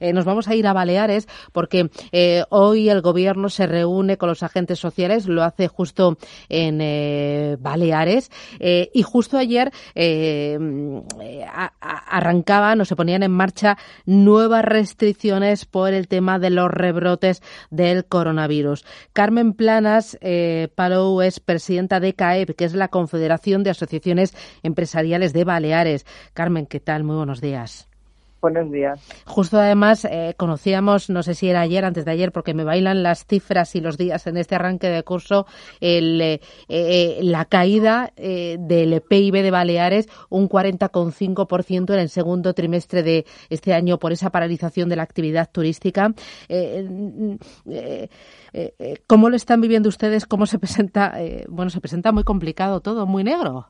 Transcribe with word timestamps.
nos 0.00 0.24
vamos 0.24 0.48
a 0.48 0.54
ir 0.54 0.66
a 0.66 0.72
Baleares 0.72 1.28
porque 1.52 1.90
hoy 2.50 2.88
el 2.88 3.00
gobierno 3.00 3.48
se 3.48 3.66
reúne 3.66 4.16
con 4.16 4.28
los 4.28 4.42
agentes 4.42 4.78
sociales, 4.78 5.26
lo 5.26 5.42
hace 5.42 5.68
justo 5.68 6.16
en 6.48 7.58
Baleares 7.60 8.30
y 8.60 9.02
justo 9.02 9.38
ayer 9.38 9.72
arrancaban 11.80 12.80
o 12.80 12.84
se 12.84 12.96
ponían 12.96 13.22
en 13.22 13.32
marcha 13.32 13.76
nuevas 14.06 14.64
restricciones 14.64 15.64
por 15.64 15.92
el 15.92 16.08
tema 16.08 16.38
de 16.38 16.50
los 16.50 16.70
rebrotes 16.70 17.42
del 17.70 18.04
coronavirus. 18.04 18.84
Carmen 19.12 19.52
Planas 19.52 20.18
eh, 20.20 20.68
Palou 20.74 21.20
es 21.22 21.40
presidenta 21.40 22.00
de 22.00 22.14
CAEP, 22.14 22.56
que 22.56 22.64
es 22.64 22.74
la 22.74 22.88
Confederación 22.88 23.62
de 23.62 23.70
Asociaciones 23.70 24.34
Empresariales 24.62 25.32
de 25.32 25.44
Baleares. 25.44 26.06
Carmen, 26.32 26.66
¿qué 26.66 26.80
tal? 26.80 27.04
Muy 27.04 27.16
buenos 27.16 27.40
días. 27.40 27.93
Buenos 28.44 28.70
días. 28.70 29.00
Justo 29.24 29.58
además 29.58 30.04
eh, 30.04 30.34
conocíamos, 30.36 31.08
no 31.08 31.22
sé 31.22 31.32
si 31.32 31.48
era 31.48 31.62
ayer, 31.62 31.82
antes 31.82 32.04
de 32.04 32.10
ayer, 32.10 32.30
porque 32.30 32.52
me 32.52 32.62
bailan 32.62 33.02
las 33.02 33.24
cifras 33.24 33.74
y 33.74 33.80
los 33.80 33.96
días 33.96 34.26
en 34.26 34.36
este 34.36 34.54
arranque 34.54 34.88
de 34.90 35.02
curso, 35.02 35.46
el, 35.80 36.20
eh, 36.20 36.40
eh, 36.68 37.20
la 37.22 37.46
caída 37.46 38.12
del 38.14 39.00
PIB 39.00 39.42
de 39.42 39.50
Baleares, 39.50 40.10
un 40.28 40.50
40,5% 40.50 41.94
en 41.94 41.98
el 41.98 42.10
segundo 42.10 42.52
trimestre 42.52 43.02
de 43.02 43.24
este 43.48 43.72
año 43.72 43.98
por 43.98 44.12
esa 44.12 44.28
paralización 44.28 44.90
de 44.90 44.96
la 44.96 45.04
actividad 45.04 45.48
turística. 45.50 46.12
¿Cómo 49.06 49.30
lo 49.30 49.36
están 49.36 49.62
viviendo 49.62 49.88
ustedes? 49.88 50.26
¿Cómo 50.26 50.44
se 50.44 50.58
presenta? 50.58 51.14
bueno, 51.48 51.70
se 51.70 51.80
presenta 51.80 52.12
muy 52.12 52.24
complicado 52.24 52.80
todo, 52.80 53.06
muy 53.06 53.24
negro. 53.24 53.68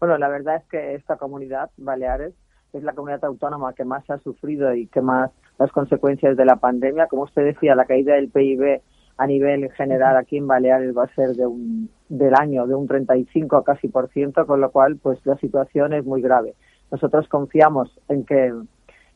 Bueno, 0.00 0.18
la 0.18 0.28
verdad 0.28 0.56
es 0.56 0.64
que 0.68 0.94
esta 0.96 1.16
comunidad, 1.16 1.70
Baleares, 1.76 2.34
es 2.76 2.82
la 2.82 2.92
comunidad 2.92 3.24
autónoma 3.24 3.72
que 3.72 3.84
más 3.84 4.08
ha 4.10 4.18
sufrido 4.18 4.74
y 4.74 4.86
que 4.86 5.00
más 5.00 5.30
las 5.58 5.70
consecuencias 5.72 6.36
de 6.36 6.44
la 6.44 6.56
pandemia. 6.56 7.06
Como 7.06 7.22
usted 7.22 7.44
decía, 7.44 7.74
la 7.74 7.86
caída 7.86 8.14
del 8.14 8.28
PIB 8.28 8.80
a 9.18 9.26
nivel 9.26 9.70
general 9.72 10.16
aquí 10.16 10.36
en 10.36 10.46
Baleares 10.46 10.96
va 10.96 11.04
a 11.04 11.14
ser 11.14 11.30
de 11.30 11.46
un, 11.46 11.88
del 12.08 12.34
año 12.34 12.66
de 12.66 12.74
un 12.74 12.86
35 12.86 13.56
a 13.56 13.64
casi 13.64 13.88
por 13.88 14.10
ciento, 14.10 14.46
con 14.46 14.60
lo 14.60 14.70
cual 14.70 14.96
pues 14.96 15.18
la 15.24 15.36
situación 15.38 15.94
es 15.94 16.04
muy 16.04 16.20
grave. 16.20 16.54
Nosotros 16.90 17.26
confiamos 17.28 17.90
en 18.08 18.24
que 18.24 18.52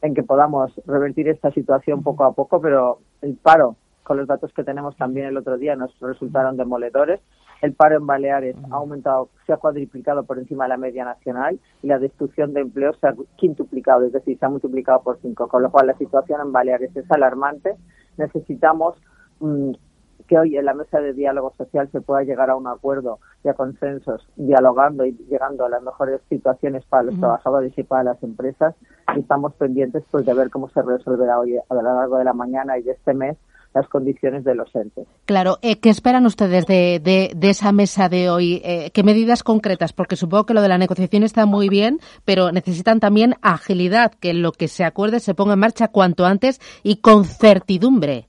en 0.03 0.15
que 0.15 0.23
podamos 0.23 0.73
revertir 0.87 1.29
esta 1.29 1.51
situación 1.53 2.03
poco 2.03 2.25
a 2.25 2.33
poco, 2.33 2.61
pero 2.61 3.01
el 3.21 3.37
paro, 3.37 3.77
con 4.03 4.17
los 4.17 4.27
datos 4.27 4.53
que 4.55 4.65
tenemos 4.65 4.97
también 4.97 5.27
el 5.27 5.37
otro 5.37 5.59
día, 5.59 5.77
nos 5.77 5.99
resultaron 6.01 6.57
demoledores. 6.57 7.21
El 7.63 7.75
paro 7.75 7.97
en 7.97 8.07
Baleares 8.07 8.57
ha 8.71 8.77
aumentado, 8.77 9.29
se 9.47 9.53
ha 9.53 9.59
cuadriplicado 9.59 10.25
por 10.25 10.39
encima 10.39 10.65
de 10.65 10.71
la 10.71 10.77
media 10.77 11.05
nacional 11.05 11.61
y 11.83 11.89
la 11.89 11.99
destrucción 11.99 12.55
de 12.55 12.63
empleo 12.63 12.95
se 12.95 13.07
ha 13.07 13.15
quintuplicado, 13.37 14.07
es 14.07 14.13
decir, 14.13 14.39
se 14.39 14.47
ha 14.47 14.49
multiplicado 14.49 15.03
por 15.03 15.19
cinco, 15.21 15.49
con 15.49 15.63
lo 15.63 15.71
cual 15.71 15.87
la 15.87 15.99
situación 15.99 16.41
en 16.41 16.53
Baleares 16.53 16.95
es 16.97 17.11
alarmante. 17.11 17.77
Necesitamos 18.17 18.97
mm, 19.41 19.73
que 20.27 20.39
hoy 20.39 20.57
en 20.57 20.65
la 20.65 20.75
mesa 20.75 21.01
de 21.01 21.13
diálogo 21.13 21.53
social 21.59 21.91
se 21.93 22.01
pueda 22.01 22.23
llegar 22.23 22.51
a 22.51 22.57
un 22.57 22.67
acuerdo 22.67 23.19
y 23.45 23.49
a 23.49 23.55
consensos, 23.55 24.27
dialogando 24.37 25.05
y 25.05 25.13
llegando 25.29 25.65
a 25.67 25.69
las 25.69 25.83
mejores 25.83 26.21
situaciones 26.29 26.85
para 26.87 27.03
los 27.03 27.19
trabajadores 27.19 27.77
y 27.77 27.83
para 27.83 28.05
las 28.05 28.23
empresas. 28.23 28.75
Y 29.17 29.21
estamos 29.21 29.53
pendientes 29.55 30.05
pues 30.11 30.25
de 30.25 30.33
ver 30.33 30.49
cómo 30.49 30.71
se 30.71 30.83
resolverá 30.83 31.39
hoy 31.41 31.57
a 31.57 31.75
lo 31.75 31.83
largo 31.83 32.17
de 32.17 32.25
la 32.25 32.33
mañana 32.33 32.79
y 32.79 32.83
de 32.83 32.93
este 32.93 33.13
mes 33.13 33.37
las 33.75 33.89
condiciones 33.89 34.45
de 34.45 34.55
los 34.55 34.75
entes. 34.75 35.07
Claro, 35.27 35.59
eh, 35.63 35.79
¿qué 35.79 35.91
esperan 35.91 36.27
ustedes 36.27 36.67
de, 36.67 37.01
de, 37.35 37.51
esa 37.51 37.73
mesa 37.73 38.09
de 38.09 38.31
hoy? 38.31 38.61
Eh, 38.65 38.91
¿Qué 38.93 39.03
medidas 39.03 39.43
concretas? 39.43 39.93
Porque 39.93 40.17
supongo 40.17 40.47
que 40.47 40.55
lo 40.55 40.63
de 40.63 40.69
la 40.69 40.79
negociación 40.79 41.23
está 41.23 41.47
muy 41.47 41.69
bien, 41.69 41.99
pero 42.25 42.53
necesitan 42.53 43.01
también 43.01 43.35
agilidad, 43.43 44.13
que 44.13 44.35
lo 44.35 44.53
que 44.53 44.69
se 44.69 44.85
acuerde 44.85 45.21
se 45.21 45.35
ponga 45.35 45.55
en 45.55 45.61
marcha 45.61 45.89
cuanto 45.89 46.27
antes 46.27 46.61
y 46.83 46.97
con 46.97 47.25
certidumbre 47.25 48.27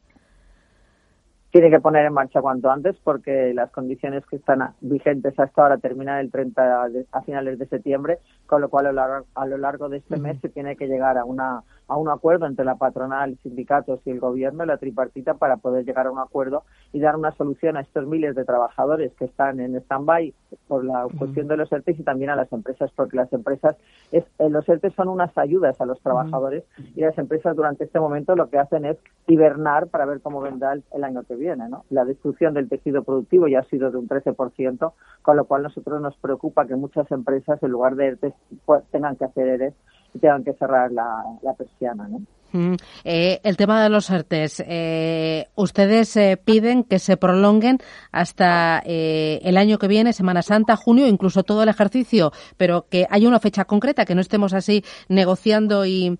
tiene 1.52 1.69
que 1.69 1.80
poner 1.80 2.06
en 2.06 2.14
marcha 2.14 2.42
cuanto 2.42 2.72
antes 2.72 2.95
porque 3.03 3.53
las 3.53 3.72
condiciones 3.72 4.25
que 4.25 4.38
están 4.38 4.73
vigentes 4.80 5.38
hasta 5.38 5.62
ahora 5.62 5.78
terminan 5.78 6.19
el 6.19 6.31
30 6.31 6.88
a 7.12 7.22
finales 7.23 7.59
de 7.59 7.68
septiembre, 7.68 8.19
con 8.46 8.62
lo 8.62 8.69
cual 8.69 8.88
a 8.88 8.91
lo 8.91 8.96
largo, 8.96 9.25
a 9.35 9.46
lo 9.46 9.58
largo 9.58 9.90
de 9.90 9.97
este 9.97 10.18
mes 10.18 10.40
se 10.40 10.50
tiene 10.50 10.78
que 10.78 10.88
llegar 10.88 11.18
a 11.18 11.25
una 11.25 11.62
a 11.91 11.97
un 11.97 12.07
acuerdo 12.07 12.46
entre 12.46 12.63
la 12.63 12.75
patronal, 12.75 13.38
sindicatos 13.44 14.00
y 14.06 14.12
el 14.12 14.22
gobierno, 14.22 14.66
la 14.66 14.78
tripartita, 14.78 15.34
para 15.34 15.57
poder 15.57 15.84
llegar 15.84 16.07
a 16.07 16.12
un 16.12 16.19
acuerdo 16.19 16.63
y 16.94 17.02
dar 17.02 17.18
una 17.18 17.31
solución 17.34 17.75
a 17.75 17.81
estos 17.81 18.07
miles 18.07 18.34
de 18.34 18.46
trabajadores 18.46 19.12
que 19.16 19.25
están 19.25 19.59
en 19.59 19.75
stand-by 19.75 20.34
por 20.69 20.85
la 20.85 21.06
cuestión 21.19 21.50
de 21.50 21.57
los 21.57 21.69
ERTES 21.69 22.00
y 22.00 22.03
también 22.03 22.29
a 22.29 22.38
las 22.38 22.52
empresas, 22.53 22.90
porque 22.96 23.18
las 23.18 23.34
empresas, 23.34 23.75
es, 24.13 24.24
eh, 24.40 24.50
los 24.50 24.68
ERTES 24.69 24.94
son 24.94 25.09
unas 25.09 25.38
ayudas 25.38 25.81
a 25.81 25.85
los 25.85 26.00
trabajadores 26.00 26.63
y 26.96 27.02
las 27.02 27.18
empresas 27.18 27.57
durante 27.57 27.84
este 27.84 28.00
momento 28.00 28.38
lo 28.38 28.50
que 28.50 28.58
hacen 28.58 28.85
es 28.85 28.97
hibernar 29.28 29.88
para 29.88 30.06
ver 30.06 30.22
cómo 30.22 30.40
vendrá 30.40 30.73
el, 30.73 31.03
año 31.03 31.23
que 31.23 31.35
viene. 31.35 31.68
¿no? 31.68 31.84
La 31.90 32.06
destrucción 32.06 32.53
del 32.53 32.69
tejido 32.69 33.03
productivo 33.03 33.50
ya 33.50 33.59
ha 33.59 33.63
sido 33.63 33.91
de 33.91 33.97
un 33.97 34.08
13%, 34.08 34.94
con 35.22 35.35
lo 35.35 35.44
cual 35.44 35.63
nosotros 35.63 36.02
nos 36.02 36.16
preocupa 36.18 36.66
que 36.68 36.75
muchas 36.78 37.12
empresas, 37.12 37.62
en 37.62 37.72
lugar 37.72 37.96
de 37.96 38.08
ERTES, 38.08 38.34
pues, 38.66 38.81
tengan 38.91 39.18
que 39.18 39.25
hacer 39.25 39.50
ERES 39.50 39.73
tengan 40.19 40.44
que 40.44 40.53
cerrar 40.53 40.91
la, 40.91 41.23
persiana. 41.57 42.07
¿no? 42.07 42.22
Mm, 42.53 42.75
eh, 43.03 43.39
el 43.44 43.57
tema 43.57 43.81
de 43.81 43.89
los 43.89 44.09
ERTES. 44.09 44.63
Eh, 44.67 45.47
ustedes 45.55 46.16
eh, 46.17 46.38
piden 46.44 46.83
que 46.83 46.99
se 46.99 47.17
prolonguen 47.17 47.79
hasta 48.11 48.79
el 48.85 49.57
año 49.57 49.77
que 49.77 49.88
viene, 49.88 50.13
Semana 50.13 50.41
Santa, 50.41 50.75
junio, 50.75 51.07
incluso 51.07 51.44
todo 51.44 51.63
el 51.63 51.69
ejercicio, 51.69 52.31
pero 52.57 52.88
que 52.89 53.07
haya 53.09 53.27
una 53.27 53.39
fecha 53.39 53.66
concreta, 53.66 54.05
que 54.05 54.16
no 54.16 54.22
estemos 54.22 54.53
así 54.53 54.83
negociando 55.07 55.85
y 55.85 56.17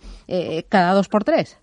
cada 0.70 0.94
dos 0.94 1.10
por 1.10 1.24
tres. 1.24 1.61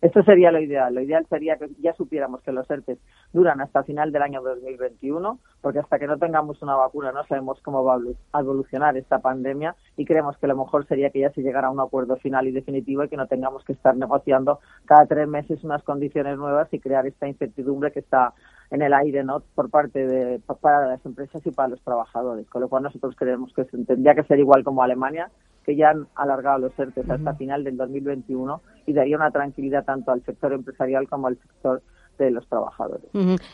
Esto 0.00 0.22
sería 0.22 0.52
lo 0.52 0.60
ideal. 0.60 0.94
Lo 0.94 1.00
ideal 1.00 1.26
sería 1.28 1.56
que 1.56 1.68
ya 1.80 1.92
supiéramos 1.94 2.40
que 2.42 2.52
los 2.52 2.70
ERTES 2.70 2.98
duran 3.32 3.60
hasta 3.60 3.82
final 3.82 4.12
del 4.12 4.22
año 4.22 4.40
2021, 4.42 5.40
porque 5.60 5.80
hasta 5.80 5.98
que 5.98 6.06
no 6.06 6.18
tengamos 6.18 6.62
una 6.62 6.76
vacuna 6.76 7.10
no 7.10 7.24
sabemos 7.24 7.60
cómo 7.62 7.82
va 7.82 7.98
a 8.32 8.40
evolucionar 8.40 8.96
esta 8.96 9.18
pandemia 9.18 9.74
y 9.96 10.04
creemos 10.04 10.36
que 10.38 10.46
lo 10.46 10.56
mejor 10.56 10.86
sería 10.86 11.10
que 11.10 11.20
ya 11.20 11.30
se 11.30 11.42
llegara 11.42 11.66
a 11.66 11.70
un 11.72 11.80
acuerdo 11.80 12.16
final 12.16 12.46
y 12.46 12.52
definitivo 12.52 13.02
y 13.02 13.08
que 13.08 13.16
no 13.16 13.26
tengamos 13.26 13.64
que 13.64 13.72
estar 13.72 13.96
negociando 13.96 14.60
cada 14.84 15.04
tres 15.06 15.26
meses 15.26 15.64
unas 15.64 15.82
condiciones 15.82 16.38
nuevas 16.38 16.72
y 16.72 16.78
crear 16.78 17.04
esta 17.06 17.26
incertidumbre 17.26 17.90
que 17.90 18.00
está 18.00 18.34
en 18.70 18.82
el 18.82 18.94
aire 18.94 19.24
no 19.24 19.42
por 19.54 19.70
parte 19.70 20.06
de 20.06 20.40
para 20.60 20.88
las 20.88 21.04
empresas 21.06 21.44
y 21.46 21.50
para 21.50 21.68
los 21.68 21.80
trabajadores 21.82 22.48
con 22.50 22.60
lo 22.60 22.68
cual 22.68 22.82
nosotros 22.82 23.16
creemos 23.16 23.52
que 23.54 23.64
tendría 23.64 24.14
que 24.14 24.24
ser 24.24 24.38
igual 24.38 24.62
como 24.62 24.82
Alemania 24.82 25.30
que 25.68 25.76
ya 25.76 25.90
han 25.90 26.06
alargado 26.14 26.60
los 26.60 26.78
ERTES 26.78 27.10
hasta 27.10 27.34
final 27.34 27.62
del 27.62 27.76
2021 27.76 28.62
y 28.86 28.94
daría 28.94 29.18
una 29.18 29.30
tranquilidad 29.30 29.84
tanto 29.84 30.12
al 30.12 30.24
sector 30.24 30.54
empresarial 30.54 31.06
como 31.06 31.26
al 31.26 31.36
sector 31.36 31.82
de 32.16 32.30
los 32.30 32.48
trabajadores. 32.48 33.04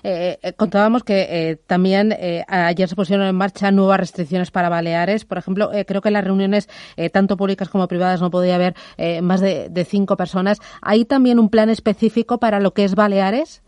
Eh, 0.05 0.39
eh, 0.41 0.53
contábamos 0.53 1.03
que 1.03 1.27
eh, 1.29 1.57
también 1.67 2.15
ayer 2.47 2.89
se 2.89 2.95
pusieron 2.95 3.27
en 3.27 3.35
marcha 3.35 3.73
nuevas 3.73 3.99
restricciones 3.99 4.53
para 4.53 4.69
Baleares. 4.69 5.25
Por 5.25 5.39
ejemplo, 5.39 5.71
creo 5.89 6.01
que 6.01 6.09
en 6.09 6.13
las 6.13 6.23
reuniones, 6.23 6.69
tanto 7.13 7.37
públicas 7.37 7.69
como 7.69 7.89
privadas, 7.89 8.23
no 8.23 8.31
podía 8.31 8.55
haber 8.55 8.77
más 9.21 9.41
de, 9.41 9.69
de, 9.69 9.85
cinco 9.85 10.17
personas. 10.17 10.61
¿Hay 10.83 11.07
también 11.07 11.41
un 11.41 11.49
plan 11.49 11.69
específico 11.69 12.39
para 12.39 12.61
lo 12.61 12.75
que 12.75 12.85
es 12.85 12.95
Baleares? 12.95 13.64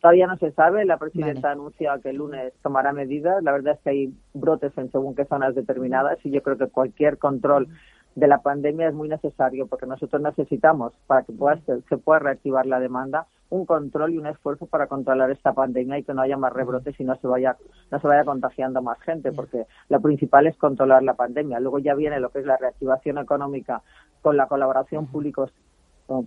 Todavía 0.00 0.26
no 0.26 0.36
se 0.36 0.52
sabe. 0.52 0.84
La 0.84 0.98
presidenta 0.98 1.50
anuncia 1.50 1.98
que 2.02 2.10
el 2.10 2.16
lunes 2.16 2.52
tomará 2.62 2.92
medidas. 2.92 3.42
La 3.42 3.52
verdad 3.52 3.74
es 3.74 3.80
que 3.80 3.90
hay 3.90 4.14
brotes 4.34 4.76
en 4.76 4.90
según 4.92 5.14
qué 5.14 5.24
zonas 5.24 5.54
determinadas 5.54 6.18
y 6.24 6.30
yo 6.30 6.42
creo 6.42 6.58
que 6.58 6.68
cualquier 6.68 7.18
control 7.18 7.68
de 8.16 8.26
la 8.26 8.38
pandemia 8.38 8.88
es 8.88 8.94
muy 8.94 9.08
necesario 9.08 9.66
porque 9.66 9.86
nosotros 9.86 10.22
necesitamos 10.22 10.94
para 11.06 11.22
que 11.22 11.32
pueda 11.32 11.58
se 11.60 11.98
pueda 11.98 12.18
reactivar 12.18 12.64
la 12.64 12.80
demanda 12.80 13.26
un 13.50 13.66
control 13.66 14.14
y 14.14 14.18
un 14.18 14.26
esfuerzo 14.26 14.66
para 14.66 14.86
controlar 14.86 15.30
esta 15.30 15.52
pandemia 15.52 15.98
y 15.98 16.02
que 16.02 16.14
no 16.14 16.22
haya 16.22 16.38
más 16.38 16.52
rebrotes 16.52 16.98
y 16.98 17.04
no 17.04 17.14
se 17.16 17.26
vaya 17.26 17.56
no 17.90 18.00
se 18.00 18.08
vaya 18.08 18.24
contagiando 18.24 18.80
más 18.80 18.98
gente 19.00 19.32
porque 19.32 19.66
lo 19.90 20.00
principal 20.00 20.46
es 20.46 20.56
controlar 20.56 21.02
la 21.02 21.12
pandemia 21.12 21.60
luego 21.60 21.78
ya 21.78 21.94
viene 21.94 22.18
lo 22.18 22.30
que 22.30 22.38
es 22.38 22.46
la 22.46 22.56
reactivación 22.56 23.18
económica 23.18 23.82
con 24.22 24.38
la 24.38 24.46
colaboración 24.46 25.06
público 25.06 25.50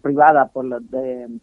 privada 0.01 0.51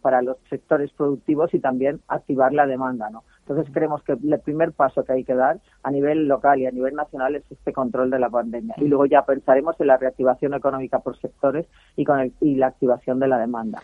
para 0.01 0.21
los 0.21 0.37
sectores 0.49 0.91
productivos 0.91 1.53
y 1.53 1.59
también 1.59 2.01
activar 2.07 2.53
la 2.53 2.65
demanda, 2.65 3.09
¿no? 3.09 3.23
Entonces 3.39 3.73
creemos 3.73 4.03
que 4.03 4.13
el 4.13 4.39
primer 4.41 4.73
paso 4.73 5.03
que 5.03 5.13
hay 5.13 5.23
que 5.23 5.33
dar 5.33 5.59
a 5.83 5.91
nivel 5.91 6.27
local 6.27 6.59
y 6.59 6.65
a 6.65 6.71
nivel 6.71 6.95
nacional 6.95 7.35
es 7.35 7.43
este 7.49 7.71
control 7.71 8.09
de 8.09 8.19
la 8.19 8.29
pandemia 8.29 8.75
y 8.77 8.87
luego 8.87 9.05
ya 9.05 9.25
pensaremos 9.25 9.79
en 9.79 9.87
la 9.87 9.97
reactivación 9.97 10.53
económica 10.53 10.99
por 10.99 11.17
sectores 11.19 11.65
y 11.95 12.03
con 12.03 12.33
y 12.41 12.55
la 12.55 12.67
activación 12.67 13.19
de 13.19 13.27
la 13.27 13.37
demanda. 13.37 13.81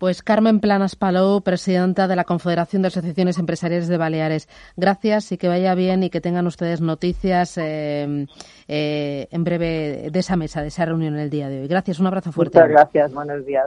Pues 0.00 0.22
Carmen 0.22 0.60
Planas 0.60 0.96
Palou, 0.96 1.42
presidenta 1.42 2.08
de 2.08 2.16
la 2.16 2.24
Confederación 2.24 2.80
de 2.80 2.88
Asociaciones 2.88 3.38
Empresariales 3.38 3.86
de 3.86 3.98
Baleares. 3.98 4.48
Gracias 4.74 5.30
y 5.30 5.36
que 5.36 5.46
vaya 5.46 5.74
bien 5.74 6.02
y 6.02 6.08
que 6.08 6.22
tengan 6.22 6.46
ustedes 6.46 6.80
noticias 6.80 7.58
eh, 7.58 8.26
eh, 8.66 9.28
en 9.30 9.44
breve 9.44 10.08
de 10.10 10.18
esa 10.18 10.36
mesa, 10.36 10.62
de 10.62 10.68
esa 10.68 10.86
reunión 10.86 11.18
el 11.18 11.28
día 11.28 11.50
de 11.50 11.60
hoy. 11.60 11.68
Gracias, 11.68 12.00
un 12.00 12.06
abrazo 12.06 12.32
fuerte. 12.32 12.58
Muchas 12.58 12.70
gracias, 12.70 13.12
buenos 13.12 13.44
días. 13.44 13.58